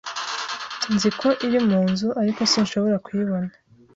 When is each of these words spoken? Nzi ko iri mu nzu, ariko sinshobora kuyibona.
Nzi 0.93 1.09
ko 1.19 1.27
iri 1.45 1.59
mu 1.69 1.79
nzu, 1.89 2.07
ariko 2.21 2.41
sinshobora 2.51 2.97
kuyibona. 3.05 3.51